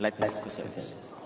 Let's 0.00 0.42
go 0.44 0.48
service. 0.48 1.16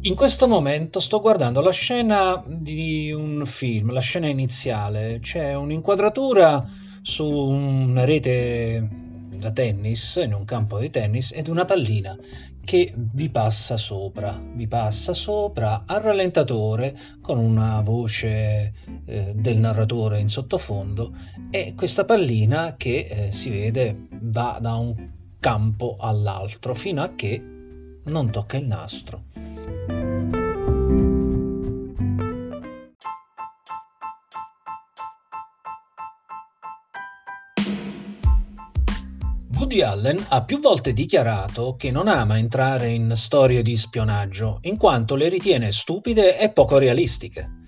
In 0.00 0.16
questo 0.16 0.48
momento 0.48 0.98
sto 0.98 1.20
guardando 1.20 1.60
la 1.60 1.70
scena 1.70 2.42
di 2.46 3.12
un 3.12 3.46
film, 3.46 3.92
la 3.92 4.00
scena 4.00 4.26
iniziale. 4.26 5.20
C'è 5.20 5.54
un'inquadratura 5.54 6.68
su 7.00 7.24
una 7.24 8.04
rete 8.04 9.03
da 9.44 9.52
tennis, 9.52 10.18
in 10.24 10.32
un 10.32 10.46
campo 10.46 10.78
di 10.78 10.88
tennis, 10.88 11.30
ed 11.32 11.48
una 11.48 11.66
pallina 11.66 12.16
che 12.64 12.94
vi 12.96 13.28
passa 13.28 13.76
sopra, 13.76 14.38
vi 14.54 14.66
passa 14.66 15.12
sopra 15.12 15.82
al 15.86 16.00
rallentatore 16.00 16.98
con 17.20 17.36
una 17.36 17.82
voce 17.82 18.72
eh, 19.04 19.32
del 19.34 19.58
narratore 19.58 20.18
in 20.20 20.30
sottofondo 20.30 21.14
e 21.50 21.74
questa 21.76 22.06
pallina 22.06 22.76
che 22.78 23.06
eh, 23.06 23.32
si 23.32 23.50
vede 23.50 24.06
va 24.08 24.56
da 24.60 24.76
un 24.76 25.10
campo 25.38 25.96
all'altro 26.00 26.74
fino 26.74 27.02
a 27.02 27.10
che 27.14 27.42
non 28.04 28.30
tocca 28.30 28.56
il 28.56 28.66
nastro. 28.66 30.03
Woody 39.64 39.80
Allen 39.80 40.22
ha 40.28 40.44
più 40.44 40.60
volte 40.60 40.92
dichiarato 40.92 41.74
che 41.76 41.90
non 41.90 42.06
ama 42.06 42.36
entrare 42.36 42.88
in 42.88 43.14
storie 43.16 43.62
di 43.62 43.78
spionaggio, 43.78 44.58
in 44.64 44.76
quanto 44.76 45.14
le 45.14 45.30
ritiene 45.30 45.72
stupide 45.72 46.38
e 46.38 46.50
poco 46.50 46.76
realistiche. 46.76 47.62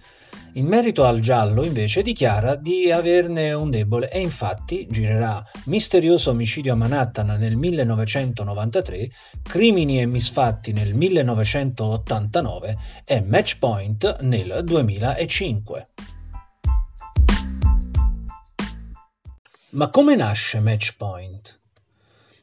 In 0.52 0.66
merito 0.66 1.04
al 1.04 1.20
giallo, 1.20 1.64
invece, 1.64 2.02
dichiara 2.02 2.54
di 2.54 2.92
averne 2.92 3.54
un 3.54 3.70
debole 3.70 4.10
e 4.10 4.20
infatti 4.20 4.86
girerà 4.90 5.42
Misterioso 5.64 6.28
omicidio 6.32 6.74
a 6.74 6.76
Manhattan 6.76 7.34
nel 7.38 7.56
1993, 7.56 9.10
Crimini 9.42 9.98
e 9.98 10.04
misfatti 10.04 10.72
nel 10.72 10.92
1989 10.92 12.76
e 13.06 13.22
Match 13.22 13.56
Point 13.58 14.20
nel 14.20 14.60
2005. 14.64 15.88
Ma 19.70 19.88
come 19.88 20.14
nasce 20.14 20.60
Match 20.60 20.94
Point? 20.98 21.64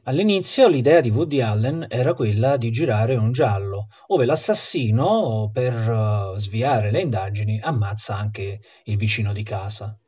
All'inizio 0.06 0.68
l'idea 0.68 1.00
di 1.00 1.08
Woody 1.08 1.40
Allen 1.40 1.86
era 1.88 2.12
quella 2.12 2.58
di 2.58 2.70
girare 2.70 3.16
un 3.16 3.32
giallo, 3.32 3.86
ove 4.08 4.26
l'assassino, 4.26 5.48
per 5.50 5.72
eh, 5.72 6.38
sviare 6.38 6.90
le 6.90 7.00
indagini, 7.00 7.58
ammazza 7.58 8.14
anche 8.14 8.60
il 8.84 8.98
vicino 8.98 9.32
di 9.32 9.42
casa. 9.42 9.98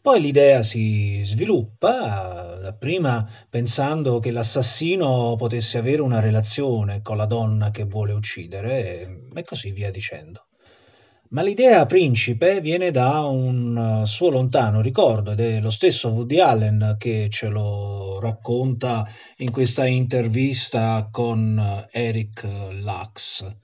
Poi 0.00 0.20
l'idea 0.22 0.62
si 0.62 1.22
sviluppa, 1.24 2.56
dapprima 2.58 3.28
pensando 3.50 4.18
che 4.18 4.30
l'assassino 4.30 5.34
potesse 5.36 5.76
avere 5.76 6.00
una 6.00 6.20
relazione 6.20 7.02
con 7.02 7.18
la 7.18 7.26
donna 7.26 7.70
che 7.70 7.84
vuole 7.84 8.14
uccidere 8.14 9.28
e 9.34 9.42
così 9.44 9.72
via 9.72 9.90
dicendo. 9.90 10.46
Ma 11.30 11.42
l'idea 11.42 11.86
principe 11.86 12.60
viene 12.60 12.90
da 12.90 13.20
un 13.22 14.02
eh, 14.02 14.06
suo 14.06 14.30
lontano 14.30 14.80
ricordo 14.80 15.32
ed 15.32 15.40
è 15.40 15.60
lo 15.60 15.70
stesso 15.70 16.10
Woody 16.10 16.38
Allen 16.38 16.96
che 16.98 17.28
ce 17.30 17.48
lo 17.48 18.20
racconta 18.20 19.08
in 19.38 19.50
questa 19.50 19.86
intervista 19.86 21.08
con 21.10 21.58
eh, 21.58 21.88
Eric 21.90 22.46
Lux. 22.82 23.56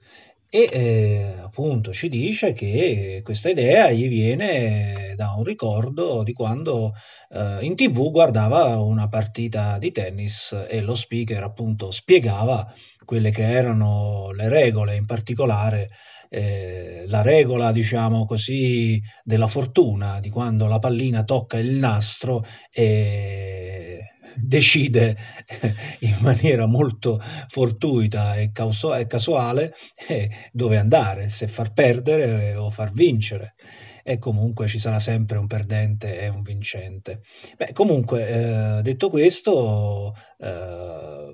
E 0.53 0.67
eh, 0.69 1.39
appunto 1.41 1.93
ci 1.93 2.09
dice 2.09 2.51
che 2.51 3.21
questa 3.23 3.49
idea 3.49 3.89
gli 3.89 4.09
viene 4.09 5.13
da 5.15 5.33
un 5.37 5.45
ricordo 5.45 6.23
di 6.23 6.33
quando 6.33 6.93
eh, 7.29 7.59
in 7.61 7.73
tv 7.77 8.11
guardava 8.11 8.77
una 8.81 9.07
partita 9.07 9.77
di 9.77 9.93
tennis 9.93 10.51
e 10.67 10.81
lo 10.81 10.93
speaker 10.95 11.41
appunto 11.41 11.89
spiegava 11.91 12.69
quelle 13.05 13.31
che 13.31 13.43
erano 13.43 14.31
le 14.31 14.49
regole, 14.49 14.97
in 14.97 15.05
particolare 15.05 15.89
eh, 16.29 17.05
la 17.07 17.21
regola, 17.21 17.71
diciamo 17.71 18.25
così, 18.25 19.01
della 19.23 19.47
fortuna, 19.47 20.19
di 20.19 20.29
quando 20.29 20.67
la 20.67 20.79
pallina 20.79 21.23
tocca 21.23 21.57
il 21.59 21.75
nastro 21.75 22.43
e 22.73 24.10
decide 24.35 25.17
in 25.99 26.17
maniera 26.21 26.65
molto 26.65 27.19
fortuita 27.19 28.35
e, 28.35 28.51
casuale 28.51 29.73
eh, 30.07 30.29
dove 30.51 30.77
andare, 30.77 31.29
se 31.29 31.47
far 31.47 31.73
perdere 31.73 32.55
o 32.55 32.69
far 32.69 32.91
vincere 32.91 33.55
e 34.03 34.17
comunque 34.17 34.67
ci 34.67 34.79
sarà 34.79 34.99
sempre 34.99 35.37
un 35.37 35.47
perdente 35.47 36.19
e 36.19 36.27
un 36.27 36.41
vincente. 36.41 37.21
Beh, 37.57 37.71
comunque, 37.73 38.27
eh, 38.27 38.81
detto 38.81 39.09
questo, 39.09 40.15
eh, 40.39 41.33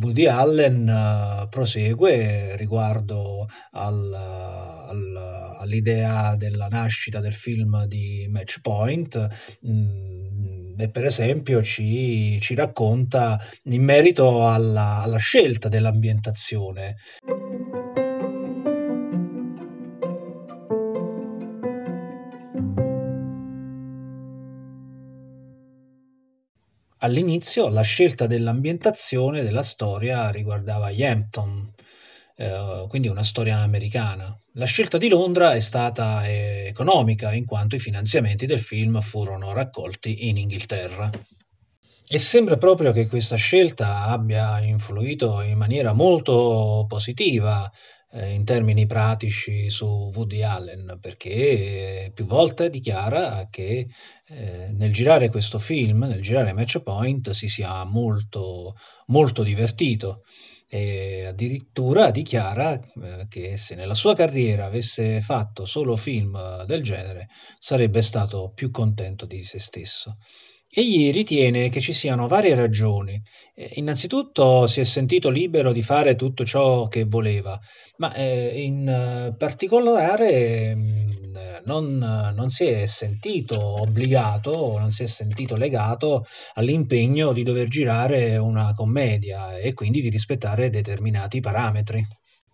Woody 0.00 0.26
Allen 0.26 0.88
eh, 0.88 1.48
prosegue 1.48 2.56
riguardo 2.56 3.48
al, 3.72 4.12
al, 4.12 5.56
all'idea 5.58 6.36
della 6.36 6.68
nascita 6.68 7.20
del 7.20 7.34
film 7.34 7.84
di 7.86 8.26
Match 8.30 8.60
Point. 8.60 9.28
Mm, 9.66 10.27
e 10.78 10.88
per 10.90 11.04
esempio 11.04 11.62
ci, 11.62 12.38
ci, 12.40 12.54
racconta 12.54 13.38
in 13.64 13.82
merito 13.82 14.48
alla, 14.48 15.02
alla 15.02 15.18
scelta 15.18 15.68
dell'ambientazione. 15.68 16.96
All'inizio 27.00 27.68
la 27.68 27.82
scelta 27.82 28.26
dell'ambientazione 28.26 29.42
della 29.42 29.62
storia 29.62 30.30
riguardava 30.30 30.90
gli 30.90 31.04
Hampton, 31.04 31.72
eh, 32.40 32.86
quindi 32.88 33.08
una 33.08 33.24
storia 33.24 33.58
americana. 33.58 34.36
La 34.52 34.64
scelta 34.64 34.96
di 34.96 35.08
Londra 35.08 35.54
è 35.54 35.60
stata 35.60 36.24
eh, 36.24 36.66
economica, 36.68 37.32
in 37.32 37.44
quanto 37.44 37.74
i 37.74 37.80
finanziamenti 37.80 38.46
del 38.46 38.60
film 38.60 39.00
furono 39.00 39.52
raccolti 39.52 40.28
in 40.28 40.36
Inghilterra. 40.36 41.10
E 42.10 42.18
sembra 42.20 42.56
proprio 42.56 42.92
che 42.92 43.08
questa 43.08 43.34
scelta 43.34 44.04
abbia 44.04 44.60
influito 44.60 45.42
in 45.42 45.58
maniera 45.58 45.92
molto 45.92 46.86
positiva 46.88 47.70
eh, 48.12 48.30
in 48.30 48.44
termini 48.44 48.86
pratici 48.86 49.68
su 49.68 50.10
Woody 50.14 50.42
Allen, 50.42 50.98
perché 51.00 52.12
più 52.14 52.24
volte 52.24 52.70
dichiara 52.70 53.48
che 53.50 53.88
eh, 54.28 54.68
nel 54.70 54.92
girare 54.92 55.28
questo 55.28 55.58
film, 55.58 56.04
nel 56.04 56.22
girare 56.22 56.52
Match 56.52 56.78
Point, 56.82 57.32
si 57.32 57.48
sia 57.48 57.82
molto, 57.84 58.76
molto 59.06 59.42
divertito 59.42 60.22
e 60.68 61.24
addirittura 61.24 62.10
dichiara 62.10 62.74
eh, 62.74 63.26
che 63.28 63.56
se 63.56 63.74
nella 63.74 63.94
sua 63.94 64.14
carriera 64.14 64.66
avesse 64.66 65.22
fatto 65.22 65.64
solo 65.64 65.96
film 65.96 66.64
del 66.64 66.82
genere 66.82 67.28
sarebbe 67.58 68.02
stato 68.02 68.52
più 68.54 68.70
contento 68.70 69.24
di 69.24 69.42
se 69.42 69.58
stesso. 69.58 70.18
Egli 70.70 71.10
ritiene 71.10 71.70
che 71.70 71.80
ci 71.80 71.94
siano 71.94 72.28
varie 72.28 72.54
ragioni. 72.54 73.20
Eh, 73.54 73.70
innanzitutto 73.76 74.66
si 74.66 74.80
è 74.80 74.84
sentito 74.84 75.30
libero 75.30 75.72
di 75.72 75.82
fare 75.82 76.14
tutto 76.14 76.44
ciò 76.44 76.88
che 76.88 77.04
voleva, 77.04 77.58
ma 77.96 78.12
eh, 78.14 78.62
in 78.62 78.86
eh, 78.86 79.34
particolare 79.34 80.74
mm, 80.76 81.27
non, 81.64 81.98
non 82.34 82.50
si 82.50 82.64
è 82.64 82.86
sentito 82.86 83.60
obbligato, 83.60 84.78
non 84.78 84.92
si 84.92 85.02
è 85.04 85.06
sentito 85.06 85.56
legato 85.56 86.26
all'impegno 86.54 87.32
di 87.32 87.42
dover 87.42 87.68
girare 87.68 88.36
una 88.36 88.72
commedia 88.74 89.56
e 89.56 89.74
quindi 89.74 90.00
di 90.00 90.08
rispettare 90.08 90.70
determinati 90.70 91.40
parametri. 91.40 92.06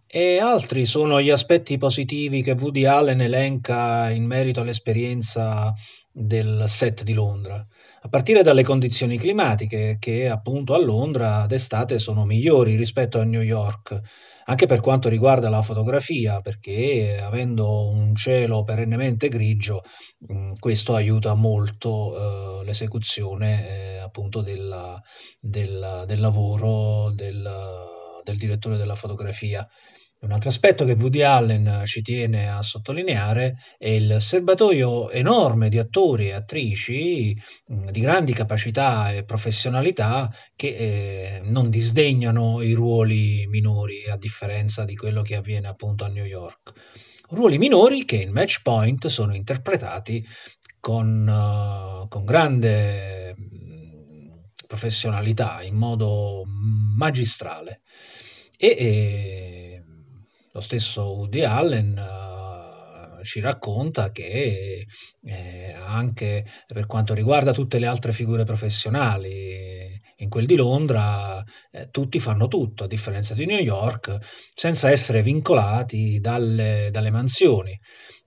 E 0.06 0.38
altri 0.38 0.86
sono 0.86 1.20
gli 1.20 1.30
aspetti 1.30 1.76
positivi 1.76 2.42
che 2.42 2.52
Woody 2.52 2.84
Allen 2.84 3.20
elenca 3.20 4.10
in 4.10 4.24
merito 4.24 4.60
all'esperienza 4.60 5.72
del 6.12 6.64
set 6.68 7.02
di 7.02 7.12
Londra 7.12 7.66
a 8.04 8.08
partire 8.08 8.42
dalle 8.42 8.62
condizioni 8.62 9.16
climatiche 9.16 9.96
che 9.98 10.28
appunto 10.28 10.74
a 10.74 10.78
Londra 10.78 11.46
d'estate 11.46 11.98
sono 11.98 12.26
migliori 12.26 12.76
rispetto 12.76 13.18
a 13.18 13.24
New 13.24 13.40
York, 13.40 13.98
anche 14.46 14.66
per 14.66 14.80
quanto 14.80 15.08
riguarda 15.08 15.48
la 15.48 15.62
fotografia, 15.62 16.40
perché 16.40 17.20
avendo 17.20 17.88
un 17.88 18.14
cielo 18.14 18.64
perennemente 18.64 19.28
grigio, 19.28 19.82
mh, 20.18 20.52
questo 20.58 20.94
aiuta 20.94 21.34
molto 21.34 22.60
eh, 22.60 22.64
l'esecuzione 22.64 23.68
eh, 23.68 23.98
appunto 23.98 24.42
della, 24.42 25.00
del, 25.40 26.04
del, 26.06 26.20
lavoro 26.20 27.10
del, 27.10 27.50
del 28.22 28.36
direttore 28.36 28.76
della 28.76 28.94
fotografia 28.94 29.66
Un 30.24 30.32
altro 30.32 30.48
aspetto 30.48 30.86
che 30.86 30.92
Woody 30.92 31.20
Allen 31.20 31.82
ci 31.84 32.00
tiene 32.00 32.48
a 32.48 32.62
sottolineare 32.62 33.58
è 33.76 33.88
il 33.88 34.16
serbatoio 34.20 35.10
enorme 35.10 35.68
di 35.68 35.76
attori 35.78 36.28
e 36.28 36.32
attrici 36.32 37.38
di 37.66 38.00
grandi 38.00 38.32
capacità 38.32 39.12
e 39.12 39.24
professionalità 39.24 40.34
che 40.56 40.68
eh, 40.68 41.40
non 41.44 41.68
disdegnano 41.68 42.62
i 42.62 42.72
ruoli 42.72 43.46
minori 43.48 44.08
a 44.08 44.16
differenza 44.16 44.86
di 44.86 44.96
quello 44.96 45.20
che 45.20 45.36
avviene 45.36 45.68
appunto 45.68 46.04
a 46.04 46.08
New 46.08 46.24
York. 46.24 46.72
Ruoli 47.28 47.58
minori 47.58 48.06
che 48.06 48.16
in 48.16 48.32
Match 48.32 48.62
Point 48.62 49.08
sono 49.08 49.34
interpretati 49.34 50.26
con, 50.80 51.26
uh, 51.28 52.08
con 52.08 52.24
grande 52.24 53.36
professionalità, 54.66 55.62
in 55.62 55.74
modo 55.74 56.44
magistrale. 56.96 57.82
E, 58.56 58.76
e 58.78 59.63
lo 60.54 60.60
stesso 60.60 61.02
Woody 61.02 61.42
Allen 61.42 61.98
uh, 61.98 63.22
ci 63.24 63.40
racconta 63.40 64.12
che 64.12 64.86
eh, 65.24 65.74
anche 65.84 66.46
per 66.68 66.86
quanto 66.86 67.12
riguarda 67.12 67.52
tutte 67.52 67.80
le 67.80 67.86
altre 67.86 68.12
figure 68.12 68.44
professionali, 68.44 70.00
in 70.18 70.28
quel 70.28 70.46
di 70.46 70.54
Londra 70.54 71.42
eh, 71.72 71.88
tutti 71.90 72.20
fanno 72.20 72.46
tutto, 72.46 72.84
a 72.84 72.86
differenza 72.86 73.34
di 73.34 73.46
New 73.46 73.58
York, 73.58 74.16
senza 74.54 74.90
essere 74.92 75.22
vincolati 75.22 76.20
dalle, 76.20 76.88
dalle 76.92 77.10
mansioni. 77.10 77.76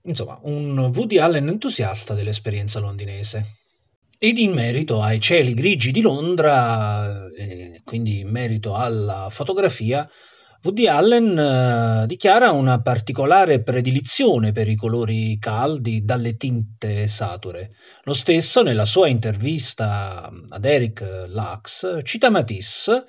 Insomma, 0.03 0.37
un 0.43 0.77
Woody 0.77 1.19
Allen 1.19 1.47
entusiasta 1.47 2.13
dell'esperienza 2.13 2.79
londinese. 2.79 3.55
Ed 4.19 4.37
in 4.37 4.51
merito 4.51 5.01
ai 5.01 5.21
cieli 5.21 5.53
grigi 5.53 5.91
di 5.91 6.01
Londra, 6.01 7.29
eh, 7.31 7.79
quindi 7.85 8.19
in 8.19 8.29
merito 8.29 8.75
alla 8.75 9.27
fotografia, 9.29 10.09
Woody 10.67 10.87
Allen 10.87 11.39
eh, 11.39 12.07
dichiara 12.07 12.51
una 12.51 12.81
particolare 12.81 13.63
predilizione 13.63 14.51
per 14.51 14.67
i 14.67 14.75
colori 14.75 15.37
caldi 15.39 16.03
dalle 16.03 16.35
tinte 16.35 17.07
sature. 17.07 17.71
Lo 18.03 18.13
stesso, 18.13 18.63
nella 18.63 18.83
sua 18.83 19.07
intervista 19.07 20.29
ad 20.49 20.65
Eric 20.65 21.27
Lux, 21.29 22.01
cita 22.03 22.29
Matisse, 22.29 23.05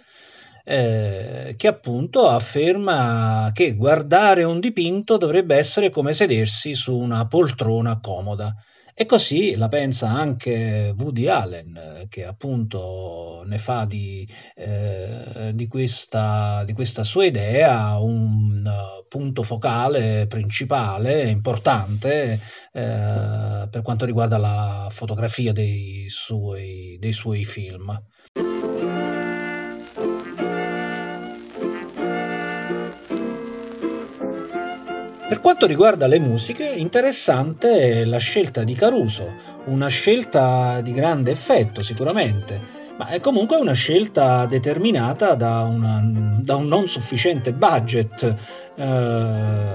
eh, 0.62 1.54
che 1.56 1.66
appunto 1.66 2.28
afferma 2.28 3.50
che 3.52 3.74
guardare 3.74 4.44
un 4.44 4.60
dipinto 4.60 5.16
dovrebbe 5.16 5.56
essere 5.56 5.90
come 5.90 6.12
sedersi 6.12 6.74
su 6.74 6.96
una 6.96 7.26
poltrona 7.26 7.98
comoda. 7.98 8.54
E 9.00 9.06
così 9.06 9.54
la 9.54 9.68
pensa 9.68 10.08
anche 10.08 10.92
Woody 10.98 11.28
Allen, 11.28 12.06
che 12.08 12.24
appunto 12.24 13.44
ne 13.46 13.56
fa 13.58 13.84
di, 13.84 14.28
eh, 14.56 15.52
di, 15.54 15.68
questa, 15.68 16.64
di 16.64 16.72
questa, 16.72 17.04
sua 17.04 17.24
idea 17.24 17.96
un 17.98 18.60
punto 19.06 19.44
focale 19.44 20.26
principale, 20.26 21.28
importante, 21.28 22.40
eh, 22.72 23.68
per 23.70 23.82
quanto 23.82 24.04
riguarda 24.04 24.36
la 24.36 24.88
fotografia 24.90 25.52
dei 25.52 26.06
suoi, 26.08 26.96
dei 26.98 27.12
suoi 27.12 27.44
film. 27.44 27.96
Per 35.38 35.46
quanto 35.46 35.66
riguarda 35.66 36.08
le 36.08 36.18
musiche, 36.18 36.64
interessante 36.64 38.04
la 38.04 38.18
scelta 38.18 38.64
di 38.64 38.74
Caruso, 38.74 39.36
una 39.66 39.86
scelta 39.86 40.80
di 40.80 40.92
grande 40.92 41.30
effetto 41.30 41.80
sicuramente, 41.84 42.60
ma 42.98 43.06
è 43.06 43.20
comunque 43.20 43.56
una 43.56 43.72
scelta 43.72 44.46
determinata 44.46 45.36
da, 45.36 45.60
una, 45.60 46.02
da 46.40 46.56
un 46.56 46.66
non 46.66 46.88
sufficiente 46.88 47.52
budget 47.52 48.34
eh, 48.74 49.74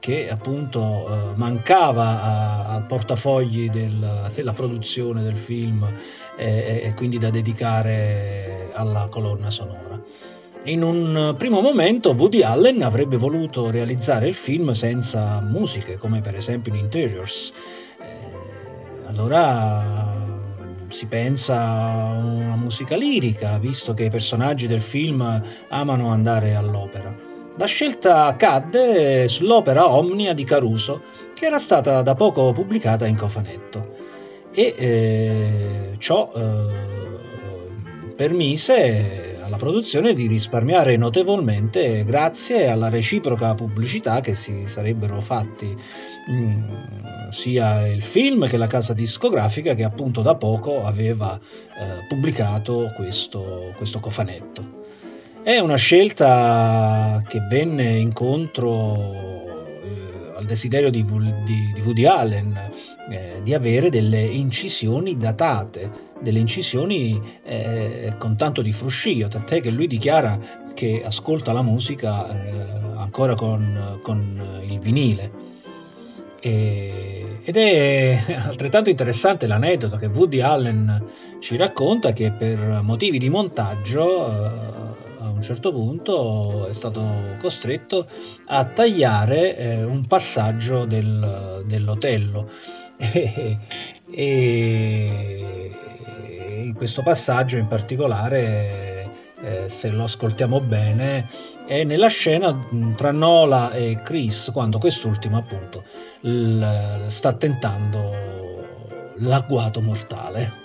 che 0.00 0.28
appunto 0.28 0.80
eh, 0.80 1.36
mancava 1.36 2.66
al 2.66 2.86
portafogli 2.86 3.70
del, 3.70 4.30
della 4.34 4.52
produzione 4.52 5.22
del 5.22 5.36
film 5.36 5.86
e, 6.36 6.80
e 6.82 6.92
quindi 6.96 7.18
da 7.18 7.30
dedicare 7.30 8.70
alla 8.72 9.06
colonna 9.08 9.48
sonora. 9.48 10.02
In 10.66 10.82
un 10.82 11.36
primo 11.38 11.60
momento 11.60 12.10
Woody 12.10 12.42
Allen 12.42 12.82
avrebbe 12.82 13.16
voluto 13.16 13.70
realizzare 13.70 14.26
il 14.26 14.34
film 14.34 14.72
senza 14.72 15.40
musiche, 15.40 15.96
come 15.96 16.20
per 16.20 16.34
esempio 16.34 16.72
in 16.72 16.80
Interiors. 16.80 17.52
Eh, 18.00 19.06
allora 19.06 19.80
si 20.88 21.06
pensa 21.06 21.54
a 21.56 22.18
una 22.18 22.56
musica 22.56 22.96
lirica, 22.96 23.58
visto 23.58 23.94
che 23.94 24.06
i 24.06 24.10
personaggi 24.10 24.66
del 24.66 24.80
film 24.80 25.40
amano 25.68 26.10
andare 26.10 26.56
all'opera. 26.56 27.14
La 27.56 27.66
scelta 27.66 28.34
cadde 28.34 29.28
sull'opera 29.28 29.88
Omnia 29.94 30.34
di 30.34 30.42
Caruso, 30.42 31.00
che 31.32 31.46
era 31.46 31.60
stata 31.60 32.02
da 32.02 32.16
poco 32.16 32.50
pubblicata 32.50 33.06
in 33.06 33.16
cofanetto. 33.16 33.94
E 34.50 34.74
eh, 34.76 35.94
ciò 35.98 36.28
eh, 36.34 38.14
permise 38.16 39.35
alla 39.46 39.56
produzione 39.56 40.12
di 40.12 40.26
risparmiare 40.26 40.96
notevolmente 40.96 42.04
grazie 42.04 42.68
alla 42.68 42.88
reciproca 42.88 43.54
pubblicità 43.54 44.20
che 44.20 44.34
si 44.34 44.66
sarebbero 44.66 45.20
fatti 45.20 45.72
mm, 46.30 47.28
sia 47.30 47.86
il 47.86 48.02
film 48.02 48.48
che 48.48 48.56
la 48.56 48.66
casa 48.66 48.92
discografica 48.92 49.74
che 49.74 49.84
appunto 49.84 50.20
da 50.20 50.34
poco 50.34 50.84
aveva 50.84 51.38
eh, 51.38 52.06
pubblicato 52.08 52.92
questo, 52.96 53.72
questo 53.76 54.00
cofanetto. 54.00 54.84
È 55.44 55.60
una 55.60 55.76
scelta 55.76 57.22
che 57.28 57.38
venne 57.48 57.98
incontro 57.98 59.55
al 60.36 60.44
desiderio 60.44 60.90
di, 60.90 61.02
di, 61.44 61.72
di 61.74 61.80
Woody 61.80 62.04
Allen 62.04 62.58
eh, 63.10 63.40
di 63.42 63.54
avere 63.54 63.88
delle 63.88 64.20
incisioni 64.20 65.16
datate, 65.16 65.90
delle 66.20 66.38
incisioni 66.38 67.20
eh, 67.44 68.14
con 68.18 68.36
tanto 68.36 68.62
di 68.62 68.72
fruscio, 68.72 69.28
tant'è 69.28 69.60
che 69.60 69.70
lui 69.70 69.86
dichiara 69.86 70.38
che 70.74 71.02
ascolta 71.04 71.52
la 71.52 71.62
musica 71.62 72.28
eh, 72.28 72.52
ancora 72.96 73.34
con, 73.34 73.98
con, 74.02 74.42
il 74.68 74.78
vinile. 74.78 75.44
E, 76.40 77.40
ed 77.42 77.56
è 77.56 78.18
altrettanto 78.44 78.90
interessante 78.90 79.46
l'aneddoto 79.46 79.96
che 79.96 80.06
Woody 80.06 80.40
Allen 80.40 81.04
ci 81.38 81.56
racconta 81.56 82.12
che 82.12 82.32
per 82.32 82.80
motivi 82.82 83.18
di 83.18 83.30
montaggio 83.30 84.28
eh, 84.28 84.95
un 85.36 85.42
certo 85.42 85.70
punto 85.70 86.66
è 86.66 86.72
stato 86.72 87.36
costretto 87.38 88.06
a 88.46 88.64
tagliare 88.64 89.56
eh, 89.56 89.84
un 89.84 90.06
passaggio 90.06 90.84
del, 90.86 91.62
dell'Otello. 91.66 92.48
E, 94.08 95.70
in 96.62 96.72
questo 96.74 97.02
passaggio 97.02 97.56
in 97.56 97.66
particolare 97.66 99.10
eh, 99.42 99.68
se 99.68 99.90
lo 99.90 100.04
ascoltiamo 100.04 100.60
bene 100.60 101.28
è 101.66 101.82
nella 101.82 102.06
scena 102.06 102.56
tra 102.94 103.10
Nola 103.10 103.72
e 103.72 104.00
Chris 104.02 104.50
quando 104.52 104.78
quest'ultimo 104.78 105.38
appunto 105.38 105.82
l- 106.20 107.04
sta 107.06 107.32
tentando 107.32 109.12
l'agguato 109.16 109.82
mortale 109.82 110.64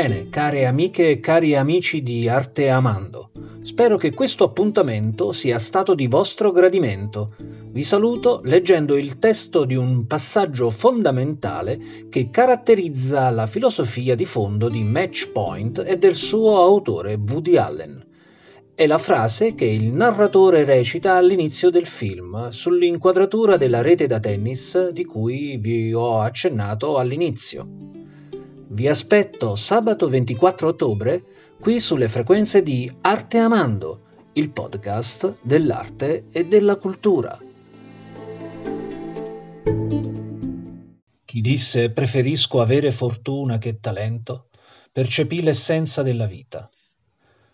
Bene, 0.00 0.30
care 0.30 0.64
amiche 0.64 1.10
e 1.10 1.20
cari 1.20 1.54
amici 1.54 2.02
di 2.02 2.26
Arte 2.26 2.70
Amando, 2.70 3.32
spero 3.60 3.98
che 3.98 4.14
questo 4.14 4.44
appuntamento 4.44 5.32
sia 5.32 5.58
stato 5.58 5.94
di 5.94 6.06
vostro 6.06 6.52
gradimento. 6.52 7.34
Vi 7.70 7.82
saluto 7.82 8.40
leggendo 8.44 8.96
il 8.96 9.18
testo 9.18 9.66
di 9.66 9.74
un 9.74 10.06
passaggio 10.06 10.70
fondamentale 10.70 12.06
che 12.08 12.30
caratterizza 12.30 13.28
la 13.28 13.44
filosofia 13.44 14.14
di 14.14 14.24
fondo 14.24 14.70
di 14.70 14.82
Match 14.84 15.32
Point 15.32 15.82
e 15.84 15.98
del 15.98 16.14
suo 16.14 16.56
autore 16.62 17.20
Woody 17.28 17.56
Allen. 17.56 18.02
È 18.74 18.86
la 18.86 18.96
frase 18.96 19.54
che 19.54 19.66
il 19.66 19.92
narratore 19.92 20.64
recita 20.64 21.16
all'inizio 21.16 21.68
del 21.68 21.84
film 21.84 22.48
sull'inquadratura 22.48 23.58
della 23.58 23.82
rete 23.82 24.06
da 24.06 24.18
tennis 24.18 24.88
di 24.92 25.04
cui 25.04 25.58
vi 25.58 25.92
ho 25.92 26.20
accennato 26.20 26.96
all'inizio. 26.96 27.89
Vi 28.72 28.86
aspetto 28.86 29.56
sabato 29.56 30.08
24 30.08 30.68
ottobre 30.68 31.24
qui 31.58 31.80
sulle 31.80 32.06
frequenze 32.06 32.62
di 32.62 32.88
Arte 33.00 33.38
Amando, 33.38 34.28
il 34.34 34.50
podcast 34.50 35.40
dell'arte 35.42 36.26
e 36.30 36.46
della 36.46 36.76
cultura. 36.76 37.36
Chi 41.24 41.40
disse 41.40 41.90
preferisco 41.90 42.60
avere 42.60 42.92
fortuna 42.92 43.58
che 43.58 43.80
talento, 43.80 44.50
percepì 44.92 45.42
l'essenza 45.42 46.04
della 46.04 46.26
vita. 46.26 46.70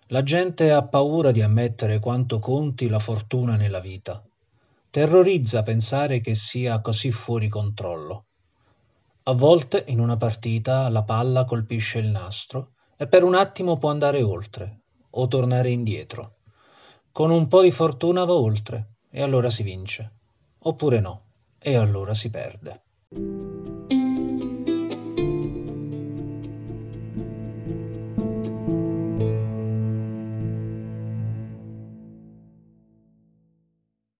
La 0.08 0.22
gente 0.22 0.70
ha 0.70 0.86
paura 0.86 1.30
di 1.30 1.40
ammettere 1.40 1.98
quanto 1.98 2.40
conti 2.40 2.88
la 2.88 2.98
fortuna 2.98 3.56
nella 3.56 3.80
vita. 3.80 4.22
Terrorizza 4.90 5.62
pensare 5.62 6.20
che 6.20 6.34
sia 6.34 6.82
così 6.82 7.10
fuori 7.10 7.48
controllo. 7.48 8.26
A 9.28 9.32
volte 9.32 9.82
in 9.88 9.98
una 9.98 10.16
partita 10.16 10.88
la 10.88 11.02
palla 11.02 11.44
colpisce 11.44 11.98
il 11.98 12.12
nastro 12.12 12.74
e 12.96 13.08
per 13.08 13.24
un 13.24 13.34
attimo 13.34 13.76
può 13.76 13.90
andare 13.90 14.22
oltre 14.22 14.82
o 15.10 15.26
tornare 15.26 15.70
indietro. 15.70 16.36
Con 17.10 17.32
un 17.32 17.48
po' 17.48 17.62
di 17.62 17.72
fortuna 17.72 18.24
va 18.24 18.34
oltre 18.34 18.98
e 19.10 19.22
allora 19.22 19.50
si 19.50 19.64
vince. 19.64 20.12
Oppure 20.58 21.00
no, 21.00 21.24
e 21.58 21.74
allora 21.74 22.14
si 22.14 22.30
perde. 22.30 22.84